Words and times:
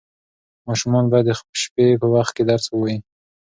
ماشومان 0.67 1.05
باید 1.11 1.25
د 1.27 1.31
شپې 1.61 1.87
په 2.01 2.07
وخت 2.13 2.31
کې 2.35 2.43
درس 2.49 2.65
ووایي. 2.69 2.97